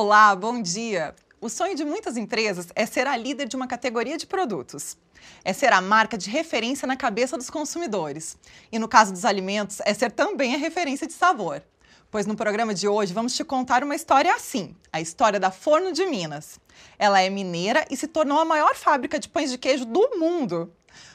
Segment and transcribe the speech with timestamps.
[0.00, 1.12] Olá, bom dia!
[1.40, 4.96] O sonho de muitas empresas é ser a líder de uma categoria de produtos.
[5.44, 8.38] É ser a marca de referência na cabeça dos consumidores.
[8.70, 11.64] E no caso dos alimentos, é ser também a referência de sabor.
[12.12, 15.90] Pois no programa de hoje vamos te contar uma história assim: a história da Forno
[15.90, 16.60] de Minas.
[16.96, 20.72] Ela é mineira e se tornou a maior fábrica de pães de queijo do mundo.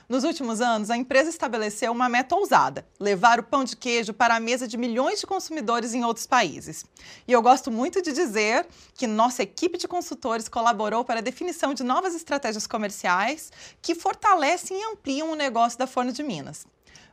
[0.08, 4.36] Nos últimos anos, a empresa estabeleceu uma meta ousada: levar o pão de queijo para
[4.36, 6.86] a mesa de milhões de consumidores em outros países.
[7.28, 11.74] E eu gosto muito de dizer que nossa equipe de consultores colaborou para a definição
[11.74, 16.66] de novas estratégias comerciais que fortalecem e ampliam o negócio da Forno de Minas.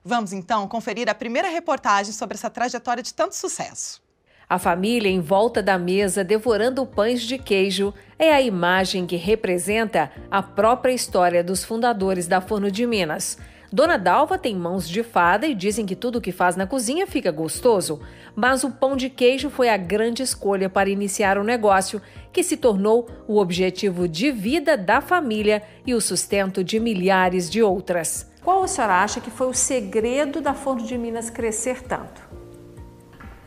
[0.05, 4.03] Vamos então conferir a primeira reportagem sobre essa trajetória de tanto sucesso.
[4.51, 10.11] A família em volta da mesa devorando pães de queijo é a imagem que representa
[10.29, 13.39] a própria história dos fundadores da Forno de Minas.
[13.73, 17.31] Dona Dalva tem mãos de fada e dizem que tudo que faz na cozinha fica
[17.31, 18.01] gostoso,
[18.35, 22.57] mas o pão de queijo foi a grande escolha para iniciar o negócio, que se
[22.57, 28.29] tornou o objetivo de vida da família e o sustento de milhares de outras.
[28.43, 32.29] Qual a senhora acha que foi o segredo da Forno de Minas crescer tanto?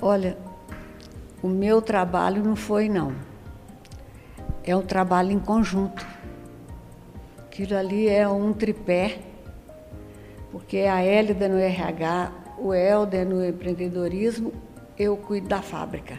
[0.02, 0.38] Olha,
[1.44, 3.14] o meu trabalho não foi, não.
[4.64, 6.08] É um trabalho em conjunto.
[7.38, 9.20] Aquilo ali é um tripé,
[10.52, 14.54] porque a Hélida no RH, o Helder no empreendedorismo,
[14.98, 16.18] eu cuido da fábrica.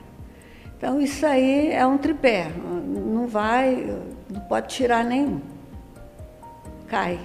[0.77, 3.99] Então isso aí é um tripé, não vai,
[4.31, 5.41] não pode tirar nenhum.
[6.87, 7.19] Cai.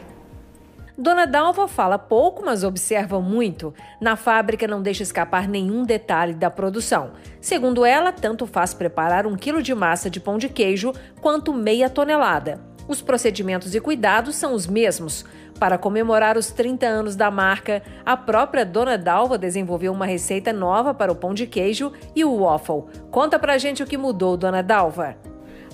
[0.99, 3.73] Dona Dalva fala pouco, mas observa muito.
[4.01, 7.11] Na fábrica não deixa escapar nenhum detalhe da produção.
[7.39, 11.89] Segundo ela, tanto faz preparar um quilo de massa de pão de queijo quanto meia
[11.89, 12.59] tonelada.
[12.85, 15.23] Os procedimentos e cuidados são os mesmos.
[15.57, 20.93] Para comemorar os 30 anos da marca, a própria Dona Dalva desenvolveu uma receita nova
[20.93, 22.83] para o pão de queijo e o waffle.
[23.09, 25.15] Conta pra gente o que mudou, Dona Dalva.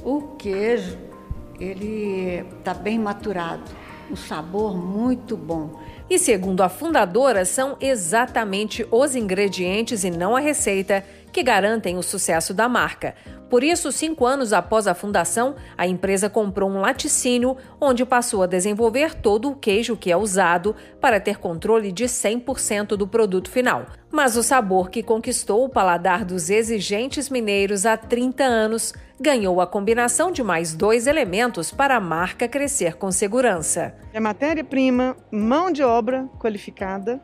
[0.03, 1.00] O queijo,
[1.59, 5.80] ele está bem maturado um sabor muito bom.
[6.10, 11.04] E segundo a fundadora, são exatamente os ingredientes e não a receita
[11.35, 13.13] que garantem o sucesso da marca.
[13.50, 18.47] Por isso, cinco anos após a fundação, a empresa comprou um laticínio onde passou a
[18.47, 23.85] desenvolver todo o queijo que é usado para ter controle de 100% do produto final.
[24.09, 29.67] Mas o sabor que conquistou o paladar dos exigentes mineiros há 30 anos ganhou a
[29.67, 35.84] combinação de mais dois elementos para a marca crescer com segurança: é matéria-prima, mão de
[35.84, 37.22] obra qualificada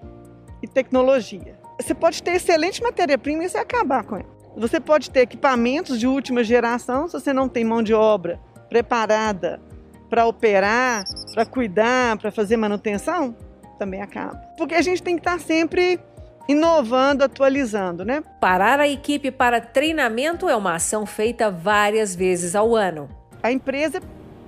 [0.61, 1.60] e tecnologia.
[1.81, 4.29] Você pode ter excelente matéria-prima e você acabar com ela.
[4.55, 9.59] Você pode ter equipamentos de última geração se você não tem mão de obra preparada
[10.09, 11.03] para operar,
[11.33, 13.35] para cuidar, para fazer manutenção,
[13.79, 14.35] também acaba.
[14.57, 15.99] Porque a gente tem que estar sempre
[16.47, 18.21] inovando, atualizando, né?
[18.39, 23.09] Parar a equipe para treinamento é uma ação feita várias vezes ao ano.
[23.41, 24.01] A empresa,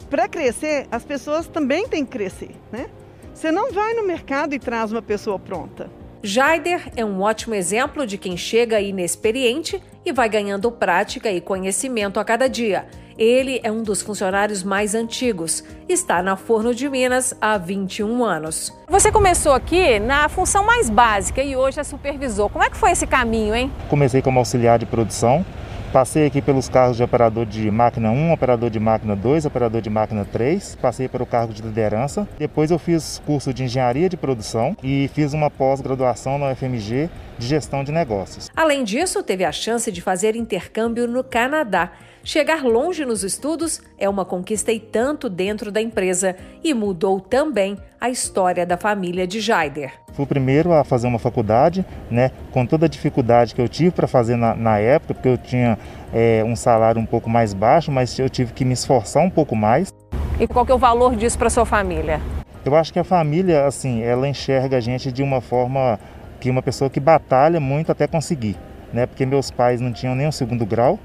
[0.10, 2.88] para crescer, as pessoas também têm que crescer, né?
[3.34, 5.90] Você não vai no mercado e traz uma pessoa pronta.
[6.26, 12.18] Jaider é um ótimo exemplo de quem chega inexperiente e vai ganhando prática e conhecimento
[12.18, 12.86] a cada dia.
[13.18, 15.66] Ele é um dos funcionários mais antigos.
[15.88, 18.72] Está na Forno de Minas há 21 anos.
[18.88, 22.50] Você começou aqui na função mais básica e hoje é supervisor.
[22.50, 23.70] Como é que foi esse caminho, hein?
[23.90, 25.46] Comecei como auxiliar de produção.
[25.94, 29.92] Passei aqui pelos cargos de operador de máquina 1, operador de máquina 2, operador de
[29.92, 30.76] máquina 3.
[30.81, 32.28] Passei pelo cargo de liderança.
[32.40, 37.48] Depois eu fiz curso de engenharia de produção e fiz uma pós-graduação na UFMG de
[37.48, 38.50] gestão de negócios.
[38.56, 41.92] Além disso, teve a chance de fazer intercâmbio no Canadá.
[42.26, 47.78] Chegar longe nos estudos é uma conquista e tanto dentro da empresa e mudou também
[48.00, 49.92] a história da família de Jaider.
[50.14, 53.92] Fui o primeiro a fazer uma faculdade, né, com toda a dificuldade que eu tive
[53.92, 55.78] para fazer na, na, época, porque eu tinha
[56.13, 59.54] é, um salário um pouco mais baixo, mas eu tive que me esforçar um pouco
[59.54, 59.94] mais.
[60.40, 62.22] E qual que é o valor disso para sua família?
[62.63, 66.00] Eu acho que a família, assim, ela enxerga a gente de uma forma
[66.44, 68.57] que uma pessoa que batalha muito até conseguir,
[68.92, 69.06] né?
[69.06, 71.00] Porque meus pais não tinham nem o segundo grau,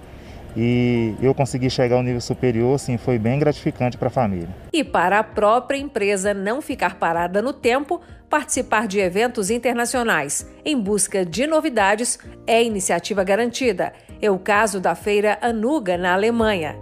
[0.57, 4.49] e eu consegui chegar ao nível superior, assim, foi bem gratificante para a família.
[4.73, 10.77] E para a própria empresa não ficar parada no tempo, participar de eventos internacionais em
[10.77, 13.93] busca de novidades é iniciativa garantida.
[14.21, 16.75] É o caso da feira Anuga na Alemanha.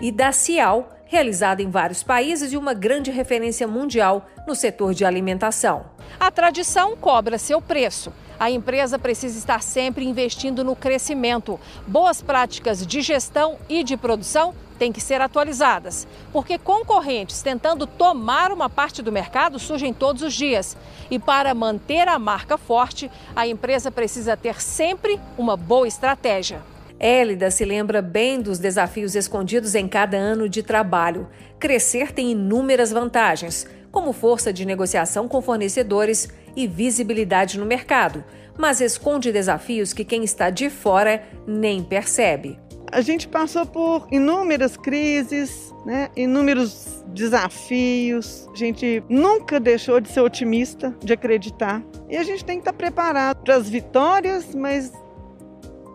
[0.00, 5.04] E da Cial, realizada em vários países e uma grande referência mundial no setor de
[5.04, 5.86] alimentação.
[6.20, 8.12] A tradição cobra seu preço.
[8.38, 11.58] A empresa precisa estar sempre investindo no crescimento.
[11.84, 18.52] Boas práticas de gestão e de produção têm que ser atualizadas, porque concorrentes tentando tomar
[18.52, 20.76] uma parte do mercado surgem todos os dias.
[21.10, 26.62] E para manter a marca forte, a empresa precisa ter sempre uma boa estratégia.
[27.00, 31.28] Hélida se lembra bem dos desafios escondidos em cada ano de trabalho.
[31.58, 38.22] Crescer tem inúmeras vantagens, como força de negociação com fornecedores e visibilidade no mercado,
[38.58, 42.58] mas esconde desafios que quem está de fora nem percebe.
[42.92, 46.10] A gente passou por inúmeras crises, né?
[46.14, 48.48] inúmeros desafios.
[48.52, 51.82] A gente nunca deixou de ser otimista, de acreditar.
[52.10, 54.92] E a gente tem que estar preparado para as vitórias, mas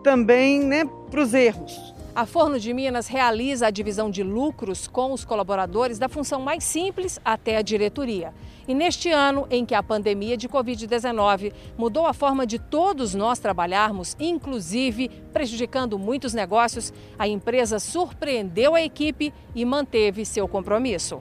[0.06, 1.92] também né, para os erros.
[2.14, 6.62] A Forno de Minas realiza a divisão de lucros com os colaboradores da função mais
[6.62, 8.32] simples até a diretoria.
[8.68, 13.40] E neste ano em que a pandemia de Covid-19 mudou a forma de todos nós
[13.40, 21.20] trabalharmos, inclusive prejudicando muitos negócios, a empresa surpreendeu a equipe e manteve seu compromisso.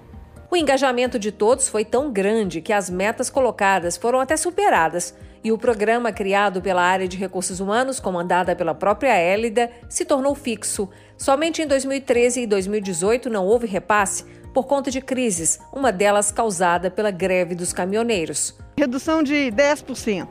[0.52, 5.51] O engajamento de todos foi tão grande que as metas colocadas foram até superadas e
[5.51, 10.89] o programa criado pela área de recursos humanos, comandada pela própria Hélida, se tornou fixo.
[11.15, 14.25] Somente em 2013 e 2018 não houve repasse
[14.56, 18.57] por conta de crises, uma delas causada pela greve dos caminhoneiros.
[18.75, 20.27] Redução de 10%.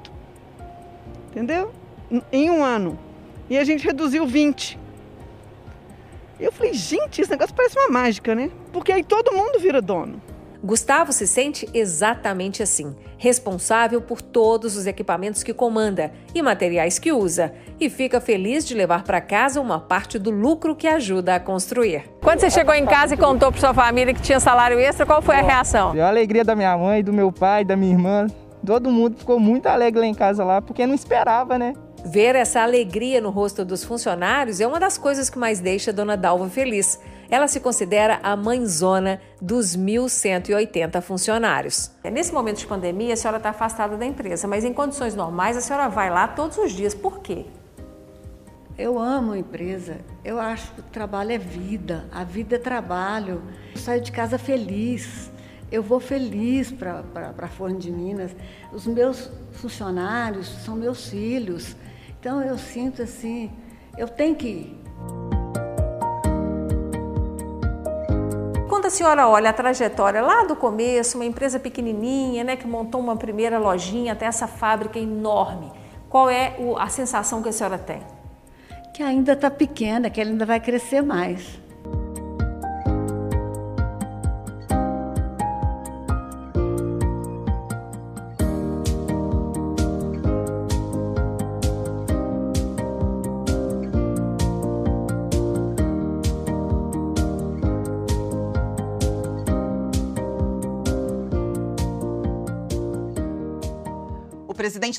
[1.30, 1.70] Entendeu?
[2.32, 2.98] Em um ano.
[3.48, 4.76] E a gente reduziu 20%.
[6.40, 8.50] Eu falei, gente, esse negócio parece uma mágica, né?
[8.72, 10.20] Porque aí todo mundo vira dono.
[10.64, 17.12] Gustavo se sente exatamente assim, responsável por todos os equipamentos que comanda e materiais que
[17.12, 21.40] usa, e fica feliz de levar para casa uma parte do lucro que ajuda a
[21.40, 22.04] construir.
[22.22, 25.20] Quando você chegou em casa e contou para sua família que tinha salário extra, qual
[25.20, 25.92] foi a reação?
[26.00, 28.26] A alegria da minha mãe, do meu pai, da minha irmã,
[28.64, 31.74] todo mundo ficou muito alegre lá em casa lá, porque não esperava, né?
[32.06, 35.94] Ver essa alegria no rosto dos funcionários é uma das coisas que mais deixa a
[35.94, 36.98] dona Dalva feliz.
[37.30, 41.90] Ela se considera a mãezona dos 1.180 funcionários.
[42.02, 45.56] É, nesse momento de pandemia, a senhora está afastada da empresa, mas em condições normais
[45.56, 46.94] a senhora vai lá todos os dias.
[46.94, 47.46] Por quê?
[48.76, 49.98] Eu amo a empresa.
[50.24, 53.42] Eu acho que o trabalho é vida, a vida é trabalho.
[53.72, 55.30] Eu saio de casa feliz.
[55.70, 57.04] Eu vou feliz para
[57.38, 58.34] a Forno de Minas.
[58.72, 61.76] Os meus funcionários são meus filhos.
[62.18, 63.50] Então eu sinto assim,
[63.96, 64.83] eu tenho que ir.
[68.94, 73.58] Senhora olha a trajetória lá do começo, uma empresa pequenininha, né, que montou uma primeira
[73.58, 75.72] lojinha até essa fábrica enorme,
[76.08, 78.00] qual é a sensação que a senhora tem?
[78.94, 81.60] Que ainda está pequena, que ainda vai crescer mais.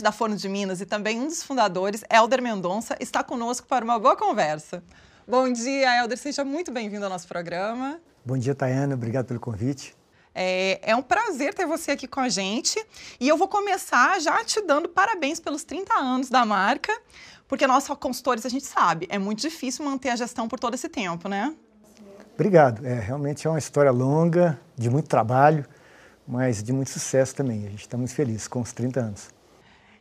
[0.06, 3.98] Da Forno de Minas e também um dos fundadores, Helder Mendonça, está conosco para uma
[3.98, 4.84] boa conversa.
[5.28, 8.00] Bom dia, Helder, seja muito bem-vindo ao nosso programa.
[8.24, 9.96] Bom dia, Tayana, obrigado pelo convite.
[10.36, 12.80] É, é, um prazer ter você aqui com a gente
[13.20, 16.96] e eu vou começar já te dando parabéns pelos 30 anos da marca,
[17.48, 20.88] porque nós, consultores, a gente sabe, é muito difícil manter a gestão por todo esse
[20.88, 21.52] tempo, né?
[22.36, 22.86] Obrigado.
[22.86, 25.66] É, realmente é uma história longa, de muito trabalho,
[26.28, 27.66] mas de muito sucesso também.
[27.66, 29.35] A gente está muito feliz com os 30 anos.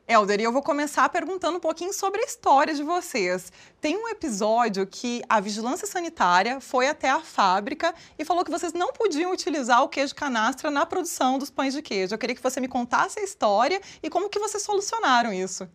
[0.07, 3.51] Helder, eu vou começar perguntando um pouquinho sobre a história de vocês.
[3.81, 8.75] Tem um episódio que a vigilância sanitária foi até a fábrica e falou que vocês
[8.75, 12.13] não podiam utilizar o queijo canastra na produção dos pães de queijo.
[12.13, 15.67] Eu queria que você me contasse a história e como que vocês solucionaram isso.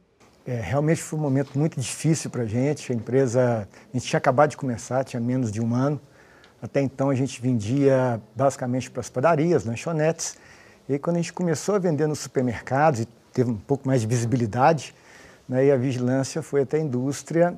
[0.45, 2.91] É, realmente foi um momento muito difícil para a gente.
[2.91, 6.00] A empresa, a gente tinha acabado de começar, tinha menos de um ano.
[6.62, 10.38] Até então a gente vendia basicamente para as padarias, lanchonetes.
[10.88, 13.07] E aí, quando a gente começou a vender nos supermercados e
[13.39, 14.93] teve um pouco mais de visibilidade,
[15.48, 17.58] né, e a vigilância foi até a indústria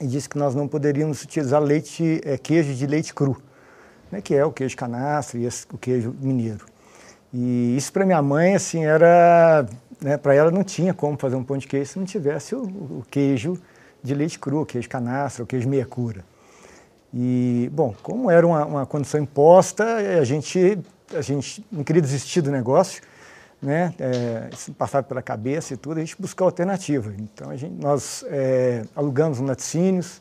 [0.00, 3.40] e disse que nós não poderíamos utilizar leite, é, queijo de leite cru,
[4.10, 6.66] né, que é o queijo canastra e esse, o queijo mineiro.
[7.32, 9.66] E isso para minha mãe, assim, era...
[10.00, 12.62] Né, para ela não tinha como fazer um pão de queijo se não tivesse o,
[12.62, 13.56] o queijo
[14.02, 16.24] de leite cru, o queijo canastra, o queijo meia cura.
[17.12, 19.84] E, bom, como era uma, uma condição imposta,
[20.20, 20.78] a gente,
[21.14, 23.00] a gente não queria desistir do negócio,
[23.64, 27.12] né, é, passava pela cabeça e tudo, a gente buscou alternativa.
[27.18, 30.20] Então, a gente, nós é, alugamos laticínios,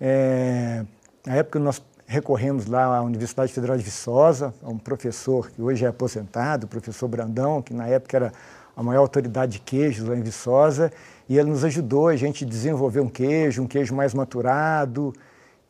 [0.00, 0.84] é,
[1.26, 5.84] na época nós recorremos lá à Universidade Federal de Viçosa, a um professor que hoje
[5.84, 8.32] é aposentado, o professor Brandão, que na época era
[8.76, 10.92] a maior autoridade de queijos lá em Viçosa,
[11.28, 15.12] e ele nos ajudou a gente desenvolver um queijo, um queijo mais maturado,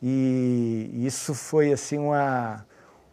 [0.01, 2.65] E isso foi assim uma,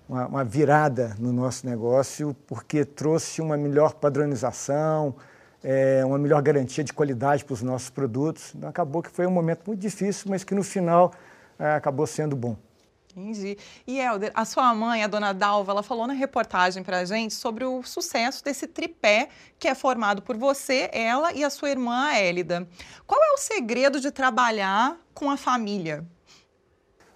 [0.08, 5.14] uma, uma virada no nosso negócio, porque trouxe uma melhor padronização,
[5.62, 8.54] é, uma melhor garantia de qualidade para os nossos produtos.
[8.54, 11.12] Então, acabou que foi um momento muito difícil, mas que no final
[11.58, 12.56] é, acabou sendo bom.
[13.16, 13.56] Entendi.
[13.86, 17.32] E Helder, a sua mãe, a dona Dalva, ela falou na reportagem para a gente
[17.32, 22.08] sobre o sucesso desse tripé que é formado por você, ela e a sua irmã,
[22.08, 22.68] a Élida.
[23.06, 26.04] Qual é o segredo de trabalhar com a família?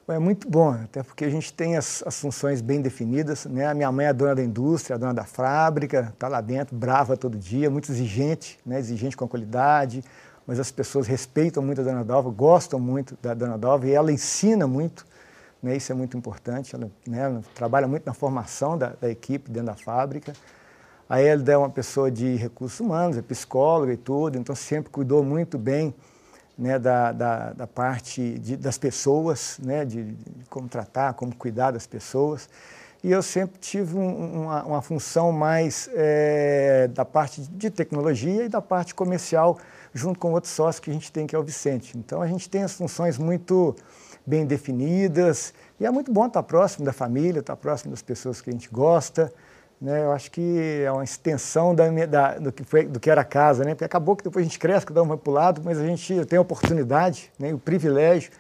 [0.09, 3.47] É muito bom, até porque a gente tem as, as, funções bem definidas.
[3.47, 3.67] Né?
[3.67, 7.39] A minha mãe é dona da indústria, dona da fábrica, está lá dentro, brava todo
[7.39, 8.79] dia, muito exigente, né?
[8.79, 10.03] exigente com a qualidade,
[10.47, 14.11] mas as pessoas respeitam muito a dona Dalva, gostam muito da dona Dalva e ela
[14.11, 15.07] ensina muito,
[15.63, 15.77] né?
[15.77, 16.75] isso é muito importante.
[16.75, 17.21] Ela, né?
[17.21, 20.33] ela trabalha muito na formação da, da, equipe dentro da fábrica.
[21.09, 25.23] A Elda é uma pessoa de recursos humanos, é psicóloga e tudo, então sempre cuidou
[25.23, 25.95] muito bem
[26.61, 31.71] né, da, da, da, parte de, das pessoas, né, de, de, como tratar, como cuidar
[31.71, 32.51] das pessoas.
[33.03, 38.49] E eu sempre tive um, uma, uma, função mais é, da parte de tecnologia e
[38.51, 39.59] da parte comercial,
[39.95, 41.97] junto com outros sócios que a gente tem, que é o Vicente.
[41.97, 43.75] Então a gente tem as funções muito
[44.27, 48.51] bem definidas e é muito bom estar próximo da família, estar próximo das pessoas que
[48.51, 49.33] a gente gosta.
[49.81, 50.05] Né?
[50.05, 53.25] Eu acho que é uma extensão da, da, do, que foi, do que era a
[53.25, 53.75] casa, né?
[53.75, 55.87] Porque acabou que depois a gente cresce, cada um vai para o lado, mas a
[55.87, 57.55] gente tem a oportunidade, né?
[57.55, 58.31] o privilégio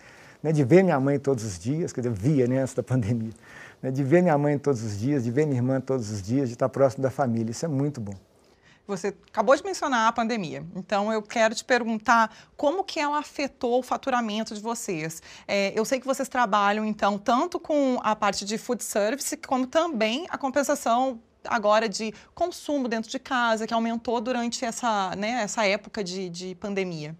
[0.42, 0.52] né?
[0.52, 2.60] de ver minha mãe todos os dias, quer dizer, via né?
[2.60, 3.32] antes da pandemia,
[3.82, 3.90] né?
[3.90, 6.56] de ver minha mãe todos os dias, de ver minha irmã todos os dias, de
[6.56, 7.50] estar próximo da família.
[7.50, 8.14] Isso é muito bom.
[8.86, 13.78] Você acabou de mencionar a pandemia, então eu quero te perguntar como que ela afetou
[13.78, 15.22] o faturamento de vocês.
[15.46, 19.64] É, eu sei que vocês trabalham, então, tanto com a parte de food service, como
[19.64, 25.66] também a compensação agora de consumo dentro de casa, que aumentou durante essa, né, essa
[25.66, 27.16] época de, de pandemia?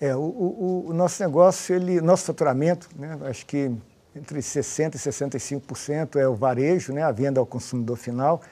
[0.00, 3.72] É, o, o, o, nosso negócio, ele, nosso faturamento, né, acho que
[4.14, 8.42] entre 60% e 65% é o varejo, né, a venda ao consumidor final,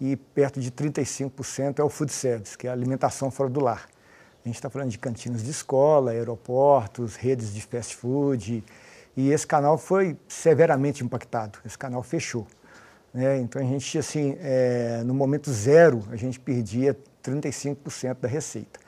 [0.00, 3.88] e perto de 35% é o food service, que é a alimentação fora do lar.
[4.44, 8.64] A gente está falando de cantinas de escola, aeroportos, redes de fast food,
[9.16, 12.46] e esse canal foi severamente impactado, esse canal fechou.
[13.12, 13.38] Né?
[13.38, 18.78] Então a gente, assim, é, no momento zero, a gente perdia 35% da receita.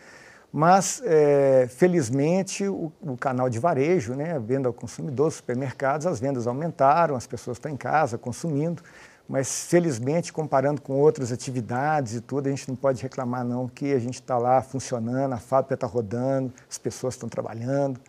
[0.52, 6.46] Mas, é, felizmente, o, o, canal de varejo, né, venda ao consumidor, supermercados, as vendas
[6.46, 8.82] aumentaram, as pessoas estão em casa consumindo,
[9.28, 13.92] mas, felizmente, comparando com outras atividades e tudo, a gente não pode reclamar, não, que
[13.92, 18.00] a gente está lá funcionando, a fábrica está rodando, as pessoas estão trabalhando.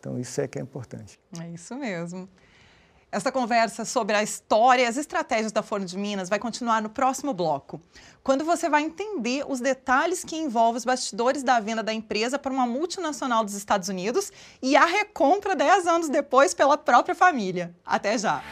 [0.00, 1.20] Então, isso é que é importante.
[1.40, 2.28] É isso mesmo.
[3.14, 6.90] Essa conversa sobre a história e as estratégias da Forno de Minas vai continuar no
[6.90, 7.80] próximo bloco,
[8.24, 12.52] quando você vai entender os detalhes que envolvem os bastidores da venda da empresa para
[12.52, 17.72] uma multinacional dos Estados Unidos e a recompra 10 anos depois pela própria família.
[17.86, 18.42] Até já!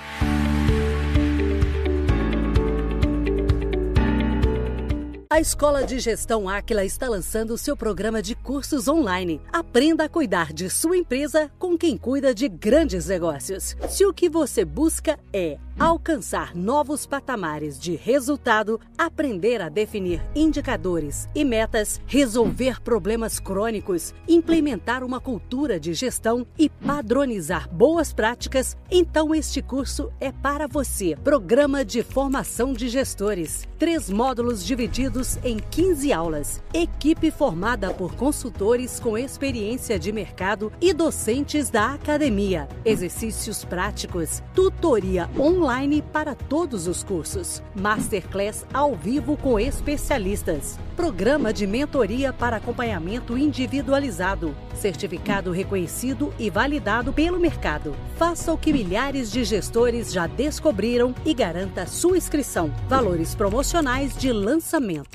[5.32, 9.40] A Escola de Gestão Áquila está lançando seu programa de cursos online.
[9.50, 13.74] Aprenda a cuidar de sua empresa com quem cuida de grandes negócios.
[13.88, 21.26] Se o que você busca é alcançar novos patamares de resultado, aprender a definir indicadores
[21.34, 29.34] e metas, resolver problemas crônicos, implementar uma cultura de gestão e padronizar boas práticas, então
[29.34, 31.16] este curso é para você.
[31.24, 33.66] Programa de Formação de Gestores.
[33.78, 36.62] Três módulos divididos em 15 aulas.
[36.74, 42.68] Equipe formada por consultores com experiência de mercado e docentes da academia.
[42.84, 47.62] Exercícios práticos, tutoria online para todos os cursos.
[47.74, 50.78] Masterclass ao vivo com especialistas.
[50.96, 54.54] Programa de mentoria para acompanhamento individualizado.
[54.74, 57.94] Certificado reconhecido e validado pelo mercado.
[58.16, 62.72] Faça o que milhares de gestores já descobriram e garanta sua inscrição.
[62.88, 65.11] Valores promocionais de lançamento.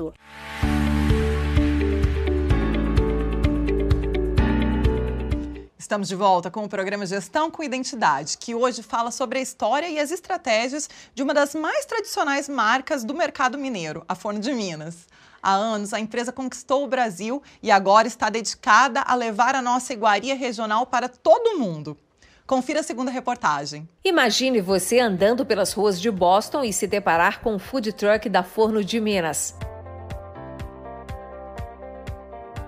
[5.88, 9.88] Estamos de volta com o programa Gestão com Identidade, que hoje fala sobre a história
[9.88, 14.54] e as estratégias de uma das mais tradicionais marcas do mercado mineiro, a Forno de
[14.54, 15.08] Minas.
[15.42, 19.94] Há anos, a empresa conquistou o Brasil e agora está dedicada a levar a nossa
[19.94, 21.98] iguaria regional para todo o mundo.
[22.46, 23.88] Confira a segunda reportagem.
[24.04, 28.44] Imagine você andando pelas ruas de Boston e se deparar com o food truck da
[28.44, 29.56] Forno de Minas.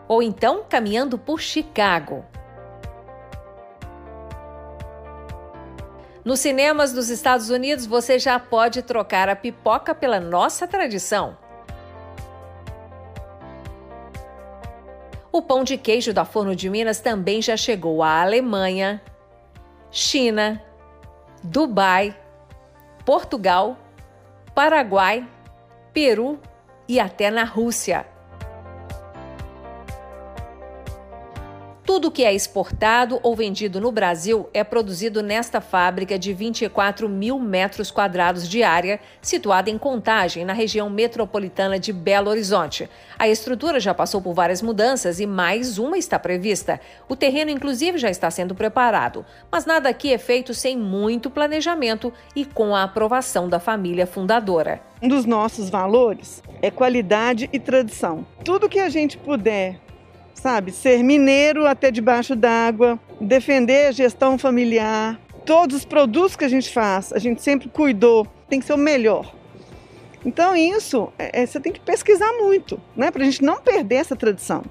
[0.10, 2.26] Ou então caminhando por Chicago.
[6.26, 11.38] Nos cinemas dos Estados Unidos, você já pode trocar a pipoca pela nossa tradição.
[15.32, 19.02] O pão de queijo da Forno de Minas também já chegou à Alemanha,
[19.92, 20.62] China,
[21.44, 22.18] Dubai,
[23.06, 23.78] Portugal,
[24.54, 25.28] Paraguai,
[25.94, 26.40] Peru
[26.88, 28.06] e até na Rússia.
[31.90, 37.40] Tudo que é exportado ou vendido no Brasil é produzido nesta fábrica de 24 mil
[37.40, 42.88] metros quadrados de área, situada em Contagem, na região metropolitana de Belo Horizonte.
[43.18, 46.80] A estrutura já passou por várias mudanças e mais uma está prevista.
[47.08, 49.26] O terreno, inclusive, já está sendo preparado.
[49.52, 54.80] Mas nada aqui é feito sem muito planejamento e com a aprovação da família fundadora.
[55.02, 58.28] Um dos nossos valores é qualidade e tradição.
[58.46, 59.89] Tudo que a gente puder
[60.40, 60.72] sabe?
[60.72, 65.20] Ser mineiro até debaixo d'água, defender a gestão familiar.
[65.46, 68.78] Todos os produtos que a gente faz, a gente sempre cuidou, tem que ser o
[68.78, 69.34] melhor.
[70.26, 73.10] Então, isso é, é você tem que pesquisar muito, né?
[73.10, 74.64] Para a gente não perder essa tradição.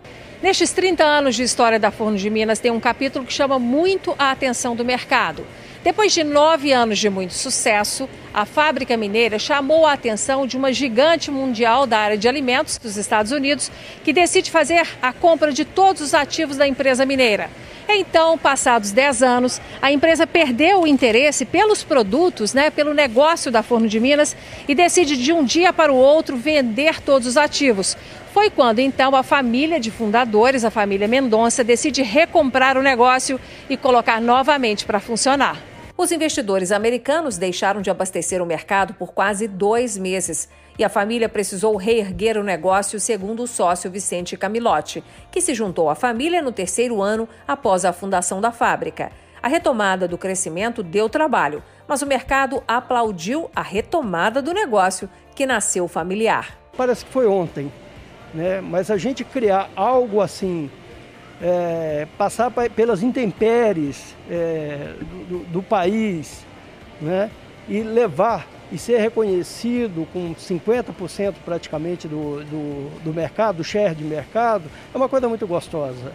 [0.43, 4.15] Nestes 30 anos de história da Forno de Minas, tem um capítulo que chama muito
[4.19, 5.45] a atenção do mercado.
[5.85, 10.73] Depois de nove anos de muito sucesso, a fábrica mineira chamou a atenção de uma
[10.73, 13.71] gigante mundial da área de alimentos dos Estados Unidos
[14.03, 17.49] que decide fazer a compra de todos os ativos da empresa mineira.
[17.89, 23.63] Então, passados 10 anos, a empresa perdeu o interesse pelos produtos, né, pelo negócio da
[23.63, 27.97] Forno de Minas e decide de um dia para o outro vender todos os ativos.
[28.35, 33.77] Foi quando então a família de fundadores, a família Mendonça, decide recomprar o negócio e
[33.77, 35.68] colocar novamente para funcionar.
[36.01, 41.29] Os investidores americanos deixaram de abastecer o mercado por quase dois meses e a família
[41.29, 46.53] precisou reerguer o negócio, segundo o sócio Vicente Camilotti, que se juntou à família no
[46.53, 49.11] terceiro ano após a fundação da fábrica.
[49.43, 55.47] A retomada do crescimento deu trabalho, mas o mercado aplaudiu a retomada do negócio que
[55.47, 56.57] nasceu familiar.
[56.77, 57.73] Parece que foi ontem,
[58.33, 58.61] né?
[58.61, 60.71] mas a gente criar algo assim
[61.41, 64.95] é, passar pelas intempéries é,
[65.29, 66.45] do, do, país
[67.01, 67.31] né?
[67.69, 74.05] e levar e ser reconhecido com 50% praticamente do, do, do, mercado, do share de
[74.05, 76.13] mercado, é uma coisa muito gostosa.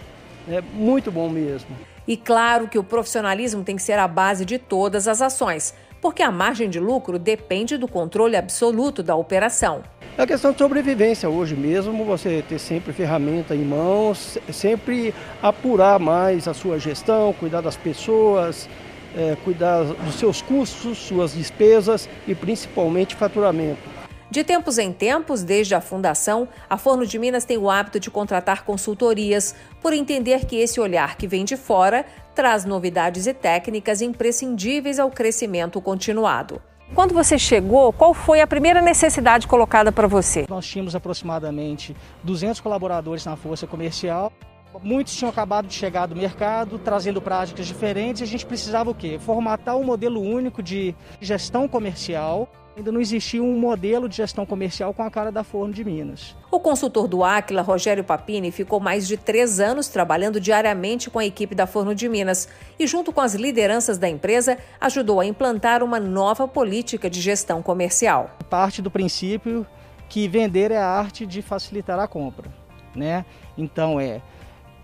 [0.47, 1.69] É muito bom mesmo.
[2.07, 6.21] E claro que o profissionalismo tem que ser a base de todas as ações, porque
[6.21, 9.81] a margem de lucro depende do controle absoluto da operação.
[10.17, 16.45] É questão de sobrevivência hoje mesmo, você ter sempre ferramenta em mãos, sempre apurar mais
[16.45, 18.67] a sua gestão, cuidar das pessoas,
[19.15, 24.02] é, cuidar dos seus custos, suas despesas e principalmente faturamento.
[24.33, 28.09] De tempos em tempos, desde a fundação, a Forno de Minas tem o hábito de
[28.09, 34.01] contratar consultorias, por entender que esse olhar que vem de fora traz novidades e técnicas
[34.01, 36.59] imprescindíveis ao crescimento continuado.
[36.95, 40.47] Quando você chegou, qual foi a primeira necessidade colocada para você?
[40.49, 44.33] Nós tínhamos aproximadamente 200 colaboradores na força comercial.
[44.81, 49.19] Muitos tinham acabado de chegar do mercado, trazendo práticas diferentes, a gente precisava o quê?
[49.23, 54.93] Formatar um modelo único de gestão comercial Ainda não existia um modelo de gestão comercial
[54.95, 56.35] com a cara da Forno de Minas.
[56.49, 61.25] O consultor do Aquila, Rogério Papini, ficou mais de três anos trabalhando diariamente com a
[61.25, 65.83] equipe da Forno de Minas e, junto com as lideranças da empresa, ajudou a implantar
[65.83, 68.31] uma nova política de gestão comercial.
[68.49, 69.67] Parte do princípio
[70.09, 72.51] que vender é a arte de facilitar a compra.
[72.95, 73.23] Né?
[73.55, 74.19] Então, é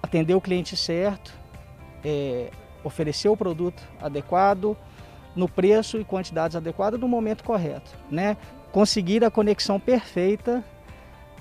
[0.02, 1.34] atender o cliente certo,
[2.06, 2.52] é
[2.84, 4.78] oferecer o produto adequado,
[5.36, 8.38] no preço e quantidades adequadas no momento correto, né?
[8.72, 10.64] Conseguir a conexão perfeita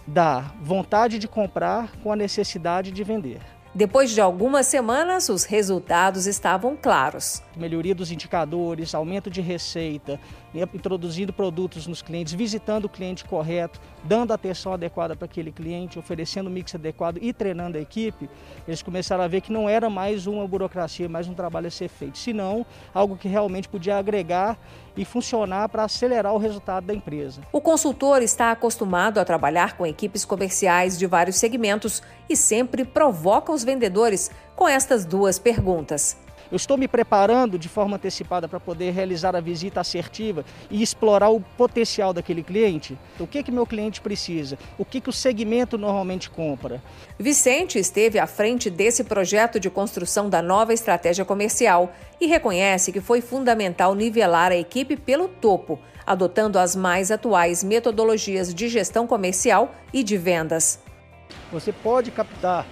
[0.07, 3.40] da vontade de comprar com a necessidade de vender.
[3.74, 7.42] Depois de algumas semanas, os resultados estavam claros.
[7.55, 10.18] Melhoria dos indicadores, aumento de receita,
[10.54, 16.46] introduzindo produtos nos clientes, visitando o cliente correto, dando atenção adequada para aquele cliente, oferecendo
[16.46, 18.28] o mix adequado e treinando a equipe,
[18.66, 21.88] eles começaram a ver que não era mais uma burocracia, mais um trabalho a ser
[21.88, 24.58] feito, senão algo que realmente podia agregar
[24.96, 27.42] e funcionar para acelerar o resultado da empresa.
[27.52, 33.52] O consultor está acostumado a trabalhar com equipes comerciais de vários segmentos e sempre provoca
[33.52, 36.27] os vendedores com estas duas perguntas.
[36.50, 41.28] Eu estou me preparando de forma antecipada para poder realizar a visita assertiva e explorar
[41.28, 42.98] o potencial daquele cliente?
[43.20, 44.58] O que que meu cliente precisa?
[44.78, 46.82] O que que o segmento normalmente compra?
[47.18, 53.00] Vicente esteve à frente desse projeto de construção da nova estratégia comercial e reconhece que
[53.00, 59.74] foi fundamental nivelar a equipe pelo topo, adotando as mais atuais metodologias de gestão comercial
[59.92, 60.80] e de vendas.
[61.52, 62.66] Você pode captar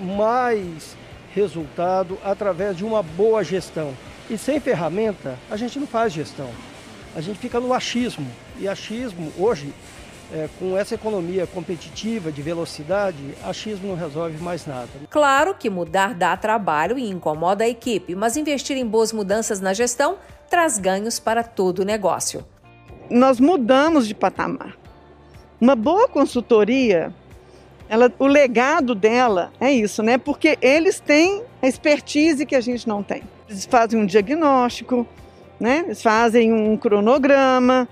[0.00, 0.96] mais
[1.34, 3.94] resultado através de uma boa gestão.
[4.30, 6.50] E sem ferramenta, a gente não faz gestão.
[7.16, 8.30] A gente fica no achismo.
[8.58, 9.72] E achismo, hoje,
[10.32, 14.88] é, com essa economia competitiva de velocidade, achismo não resolve mais nada.
[15.10, 19.72] Claro que mudar dá trabalho e incomoda a equipe, mas investir em boas mudanças na
[19.72, 20.18] gestão
[20.50, 22.44] traz ganhos para todo o negócio.
[23.10, 24.76] Nós mudamos de patamar.
[25.60, 27.12] Uma boa consultoria,
[27.88, 30.18] ela, o legado dela é isso, né?
[30.18, 33.22] Porque eles têm a expertise que a gente não tem.
[33.48, 35.06] Eles fazem um diagnóstico,
[35.58, 35.82] né?
[35.86, 37.88] Eles fazem um cronograma,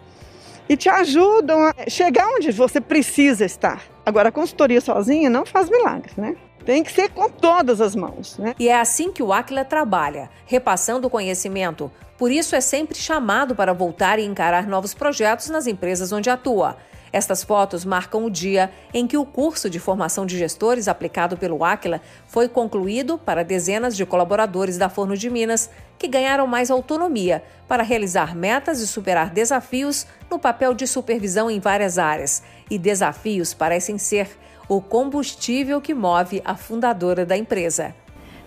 [0.69, 3.83] e te ajudam a chegar onde você precisa estar.
[4.05, 6.37] Agora, a consultoria sozinha não faz milagres, né?
[6.65, 8.37] Tem que ser com todas as mãos.
[8.39, 8.55] Né?
[8.59, 11.91] E é assim que o Aquila trabalha, repassando o conhecimento.
[12.19, 16.77] Por isso é sempre chamado para voltar e encarar novos projetos nas empresas onde atua.
[17.16, 21.64] Estas fotos marcam o dia em que o curso de formação de gestores aplicado pelo
[21.64, 27.42] Aquila foi concluído para dezenas de colaboradores da Forno de Minas que ganharam mais autonomia
[27.66, 32.42] para realizar metas e superar desafios no papel de supervisão em várias áreas.
[32.70, 34.29] E desafios parecem ser
[34.68, 37.94] o combustível que move a fundadora da empresa.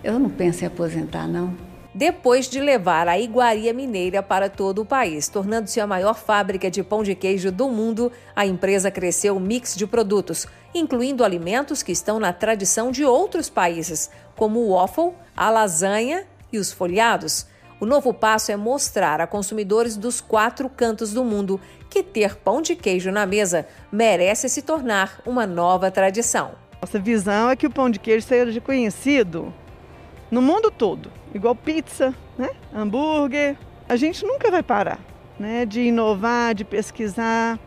[0.04, 4.86] Eu não penso em aposentar, não depois de levar a iguaria mineira para todo o
[4.86, 5.28] país.
[5.28, 9.74] Tornando-se a maior fábrica de pão de queijo do mundo, a empresa cresceu um mix
[9.74, 15.50] de produtos, incluindo alimentos que estão na tradição de outros países, como o waffle, a
[15.50, 17.46] lasanha e os folhados.
[17.80, 22.60] O novo passo é mostrar a consumidores dos quatro cantos do mundo que ter pão
[22.60, 26.52] de queijo na mesa merece se tornar uma nova tradição.
[26.80, 29.52] Nossa visão é que o pão de queijo seja conhecido
[30.30, 32.50] no mundo todo, igual pizza, né?
[32.74, 33.56] hambúrguer.
[33.88, 35.00] A gente nunca vai parar
[35.38, 35.64] né?
[35.64, 37.58] de inovar, de pesquisar.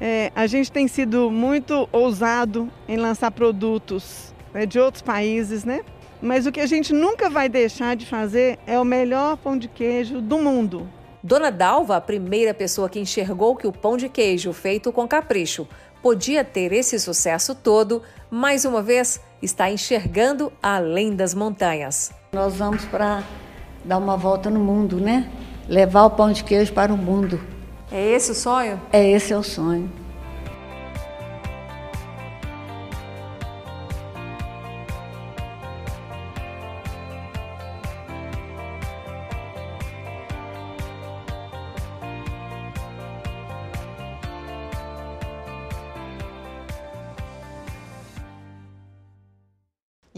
[0.00, 5.82] É, a gente tem sido muito ousado em lançar produtos né, de outros países, né?
[6.20, 9.68] Mas o que a gente nunca vai deixar de fazer é o melhor pão de
[9.68, 10.88] queijo do mundo.
[11.22, 15.66] Dona Dalva, a primeira pessoa que enxergou que o pão de queijo feito com capricho
[16.02, 22.12] podia ter esse sucesso todo, mais uma vez está enxergando além das montanhas.
[22.32, 23.22] Nós vamos para
[23.84, 25.30] dar uma volta no mundo, né?
[25.68, 27.40] Levar o pão de queijo para o mundo.
[27.92, 28.80] É esse o sonho?
[28.92, 29.90] É esse é o sonho.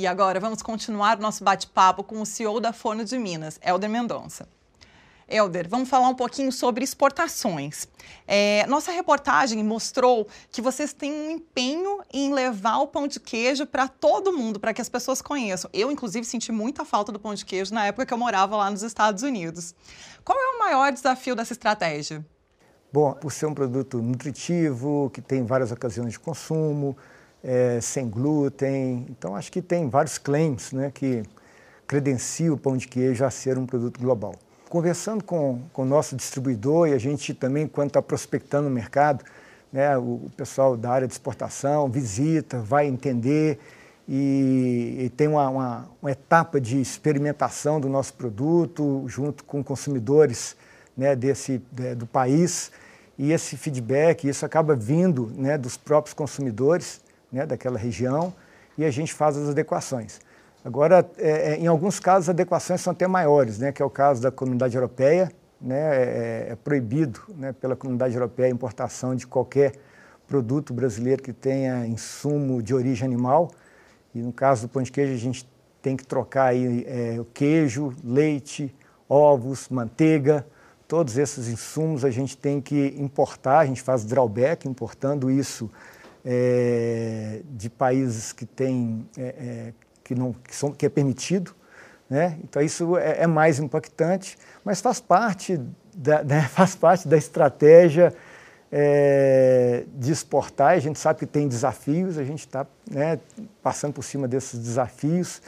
[0.07, 4.49] E agora vamos continuar nosso bate-papo com o CEO da Forno de Minas, Helder Mendonça.
[5.29, 7.89] Helder, vamos falar um pouquinho sobre exportações.
[8.25, 13.67] É, nossa reportagem mostrou que vocês têm um empenho em levar o pão de queijo
[13.67, 15.69] para todo mundo, para que as pessoas conheçam.
[15.75, 18.71] Eu, inclusive, senti muita falta do pão de queijo na época que eu morava lá
[18.71, 19.75] nos Estados Unidos.
[20.25, 22.25] Qual é o maior desafio dessa estratégia?
[22.93, 26.97] Bom, por ser um produto nutritivo, que tem várias ocasiões de consumo,
[27.47, 29.07] é, sem glúten.
[29.09, 31.23] Então, acho que tem vários claims né, que
[31.87, 34.35] credenciam o pão de queijo a ser um produto global.
[34.69, 39.25] Conversando com, com o nosso distribuidor e a gente também, quando está prospectando o mercado,
[39.73, 43.61] né, o, o, pessoal da área de exportação visita, vai entender
[44.09, 50.57] e, e tem uma, uma, uma, etapa de experimentação do nosso produto junto com consumidores
[50.97, 52.73] né, desse, de, do país
[53.17, 57.06] e esse feedback, isso acaba vindo né, dos próprios consumidores
[57.37, 58.33] né, daquela região
[58.79, 60.21] e a gente faz as adequações.
[60.65, 63.91] Agora, é, é, em alguns casos, as adequações são até maiores, né, que é o
[63.91, 65.31] caso da comunidade europeia.
[65.61, 69.73] Né, é, é proibido né, pela comunidade europeia a importação de qualquer
[70.29, 73.51] produto brasileiro que tenha insumo de origem animal.
[74.15, 75.49] E no caso do pão de queijo, a gente
[75.81, 78.75] tem que trocar aí, é, o queijo, leite,
[79.09, 80.47] ovos, manteiga,
[80.89, 85.71] todos esses insumos a gente tem que importar, a gente faz drawback, importando isso
[86.27, 91.55] é, de países que têm é, que não que, são, que é permitido,
[92.11, 92.39] né?
[92.43, 95.61] Então isso é, é mais impactante, mas faz parte
[95.97, 96.43] da, né?
[96.43, 98.13] faz parte da estratégia
[99.95, 100.73] de exportar.
[100.73, 103.19] A gente sabe que tem desafios, a gente está né,
[103.63, 105.41] passando por cima desses desafios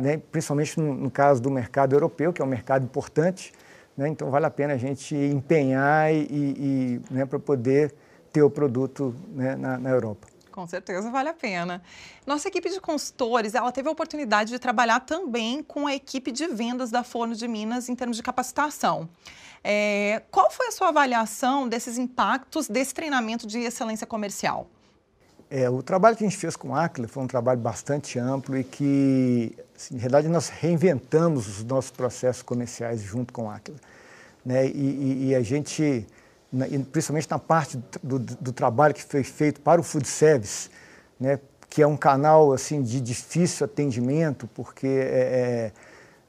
[0.00, 3.52] né, principalmente no, no, caso do mercado europeu, que é um mercado importante.
[3.96, 4.08] Né?
[4.08, 7.94] Então vale a pena a gente empenhar e, e né, para poder
[8.36, 10.26] ter o produto né, na, na Europa.
[10.52, 11.82] Com certeza vale a pena.
[12.26, 16.46] Nossa equipe de consultores, ela teve a oportunidade de trabalhar também com a equipe de
[16.46, 19.08] vendas da Forno de Minas em termos de capacitação.
[19.64, 24.68] É, qual foi a sua avaliação desses impactos desse treinamento de excelência comercial?
[25.50, 28.58] É, o trabalho que a gente fez com a Acla foi um trabalho bastante amplo
[28.58, 33.76] e que, assim, na verdade, nós reinventamos os nossos processos comerciais junto com a Acla.
[34.44, 34.66] Né?
[34.66, 36.06] E, e, e a gente
[36.92, 40.70] principalmente na parte do, do, trabalho que foi feito para o food service,
[41.18, 41.38] né,
[41.68, 45.72] que é um canal assim de difícil atendimento, porque é,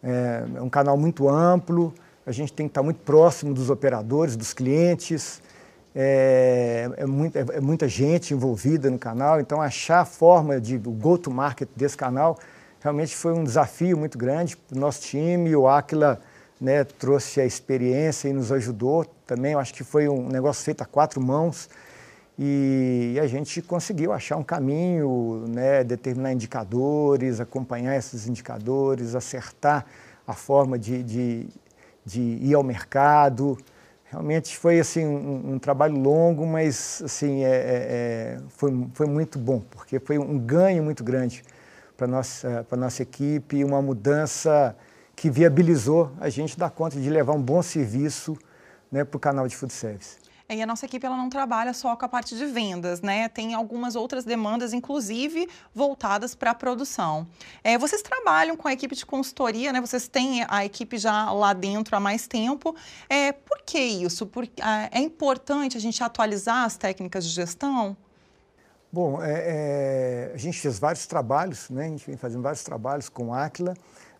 [0.03, 1.93] é, é um canal muito amplo,
[2.25, 5.41] a gente tem que estar muito próximo dos operadores, dos clientes,
[5.95, 10.77] é, é, muito, é, é, muita gente envolvida no canal, então achar a forma de
[10.77, 12.37] go-to-market desse canal
[12.79, 15.55] realmente foi um desafio muito grande para o nosso time.
[15.55, 16.21] O Aquila
[16.61, 19.51] né, trouxe a experiência e nos ajudou também.
[19.53, 21.69] Eu acho que foi um negócio feito a quatro mãos
[22.39, 29.85] e a gente conseguiu achar um caminho, né, determinar indicadores, acompanhar esses indicadores, acertar
[30.25, 31.47] a forma de, de,
[32.05, 33.57] de ir ao mercado.
[34.05, 39.39] Realmente foi assim um, um trabalho longo, mas assim é, é, é foi, foi muito
[39.39, 41.43] bom, porque foi um ganho muito grande
[41.97, 44.75] para nossa para nossa equipe, uma mudança
[45.15, 48.37] que viabilizou a gente dar conta de levar um bom serviço
[48.91, 50.17] né, para o canal de food service.
[50.49, 53.27] E a nossa equipe ela não trabalha só com a parte de vendas, né?
[53.27, 55.45] Tem algumas outras demandas, inclusive
[55.75, 57.27] voltadas para a produção.
[57.61, 59.81] É, vocês trabalham com a equipe de consultoria, né?
[59.81, 62.73] Vocês têm a equipe já lá dentro há mais tempo.
[63.09, 64.25] É, por que isso?
[64.25, 64.47] Por,
[64.89, 67.97] é importante a gente atualizar as técnicas de gestão?
[68.89, 71.87] Bom, é, é, a gente fez vários trabalhos, né?
[71.87, 73.73] A gente vem fazendo vários trabalhos com a Aquila.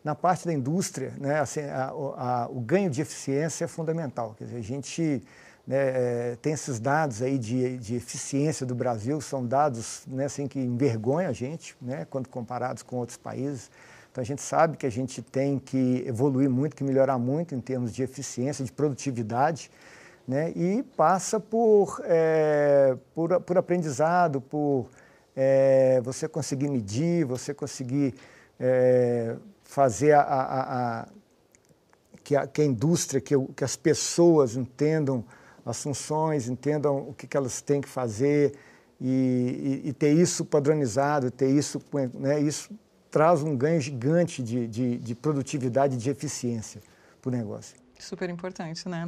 [0.07, 1.41] Na parte da indústria, né?
[1.41, 4.33] Assim, a, a, o ganho de eficiência é fundamental.
[4.37, 5.21] Quer dizer, a gente
[5.67, 10.47] né, é, tem esses dados aí de, de, eficiência do Brasil, são dados né, assim,
[10.47, 13.69] que envergonham a gente, né, quando comparados com outros países.
[14.09, 17.59] Então a gente sabe que a gente tem que evoluir muito, que melhorar muito em
[17.59, 19.69] termos de eficiência, de produtividade,
[20.25, 24.87] né, e passa por, é, por, por, aprendizado, por
[25.35, 28.15] é, você conseguir medir, você conseguir
[28.59, 31.07] é, fazer a, a, a,
[32.23, 35.23] que, a, que a indústria, que, que as pessoas entendam
[35.65, 38.53] as funções, entendam o que, que elas têm que fazer
[38.99, 41.81] e, e, e ter isso padronizado, ter isso,
[42.13, 42.69] né, isso
[43.11, 46.81] traz um ganho gigante de, de, de produtividade e de eficiência
[47.21, 47.75] para o negócio.
[47.99, 49.07] Super importante, né?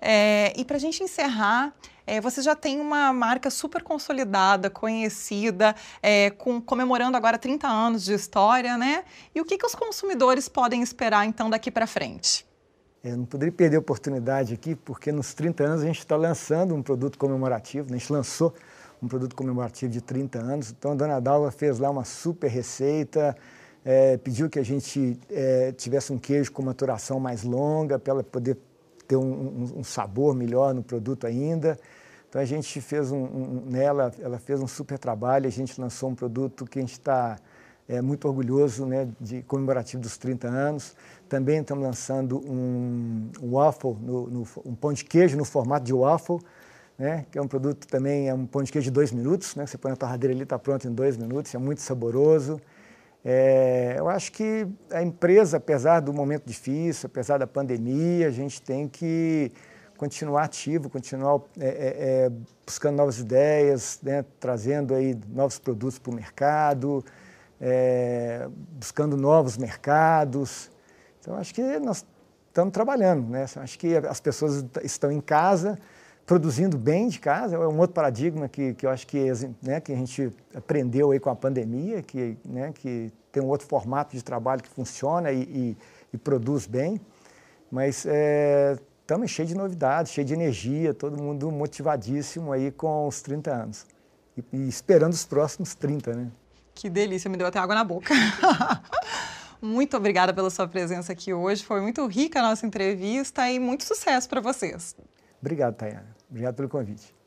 [0.00, 1.74] É, e para a gente encerrar,
[2.06, 8.04] é, você já tem uma marca super consolidada, conhecida, é, com, comemorando agora 30 anos
[8.04, 9.04] de história, né?
[9.34, 12.46] E o que, que os consumidores podem esperar então daqui para frente?
[13.04, 16.74] Eu não poderia perder a oportunidade aqui, porque nos 30 anos a gente está lançando
[16.74, 17.96] um produto comemorativo, né?
[17.96, 18.54] a gente lançou
[19.02, 20.70] um produto comemorativo de 30 anos.
[20.70, 23.36] Então a dona Dalva fez lá uma super receita,
[23.84, 28.24] é, pediu que a gente é, tivesse um queijo com maturação mais longa, para ela
[28.24, 28.56] poder
[29.08, 31.78] ter um, um, um, sabor melhor no produto ainda.
[32.28, 36.10] Então a gente fez um, um, nela, ela fez um super trabalho, a gente lançou
[36.10, 37.38] um produto que a gente está
[37.88, 40.94] é, muito orgulhoso né, de comemorativo dos 30 anos.
[41.26, 46.38] Também estamos lançando um, waffle, no, no, um pão de queijo no formato de waffle,
[46.98, 49.64] né, que é um produto também, é um pão de queijo de dois minutos, né,
[49.64, 52.60] você põe na torradeira ali, está pronto em dois minutos, é muito saboroso.
[53.30, 58.62] É, eu acho que a empresa, apesar do momento difícil, apesar da pandemia, a gente
[58.62, 59.52] tem que
[59.98, 62.32] continuar ativo, continuar é, é, é
[62.64, 67.04] buscando novas ideias, né, trazendo aí novos produtos para o mercado,
[67.60, 70.70] é, buscando novos mercados.
[71.20, 72.06] Então, acho que nós
[72.46, 73.44] estamos trabalhando, né?
[73.56, 75.78] Acho que as pessoas estão em casa,
[76.24, 79.26] produzindo bem de casa, é um outro paradigma que, que eu acho que,
[79.62, 83.66] né, que a gente aprendeu aí com a pandemia, que, né, que tem um outro
[83.66, 85.76] formato de trabalho que funciona e, e,
[86.12, 87.00] e produz bem,
[87.70, 88.06] mas
[89.00, 93.50] estamos é, cheios de novidades, cheios de energia, todo mundo motivadíssimo aí com os 30
[93.50, 93.86] anos
[94.36, 96.30] e, e esperando os próximos 30, né?
[96.74, 98.14] Que delícia, me deu até água na boca.
[99.60, 101.64] Muito obrigada pela sua presença aqui hoje.
[101.64, 104.94] Foi muito rica a nossa entrevista e muito sucesso para vocês.
[105.40, 106.14] Obrigado, Tayana.
[106.30, 107.17] Obrigado pelo convite.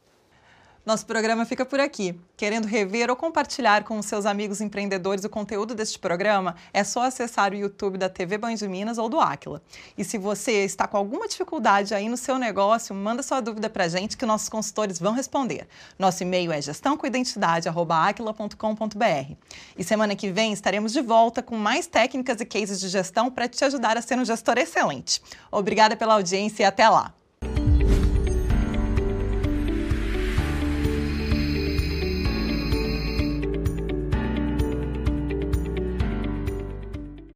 [0.83, 2.19] Nosso programa fica por aqui.
[2.35, 7.51] Querendo rever ou compartilhar com seus amigos empreendedores o conteúdo deste programa, é só acessar
[7.51, 9.61] o YouTube da TV Band de Minas ou do Aquila.
[9.95, 13.83] E se você está com alguma dificuldade aí no seu negócio, manda sua dúvida para
[13.83, 15.67] a gente que nossos consultores vão responder.
[15.99, 19.35] Nosso e-mail é gestãocoidentidade.aquila.com.br.
[19.77, 23.47] E semana que vem estaremos de volta com mais técnicas e cases de gestão para
[23.47, 25.21] te ajudar a ser um gestor excelente.
[25.51, 27.20] Obrigada pela audiência e até lá!